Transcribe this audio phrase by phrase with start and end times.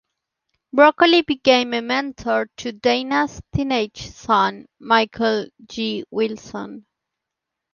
[0.73, 6.05] Broccoli became a mentor to Dana's teenage son, Michael G.
[6.09, 6.87] Wilson.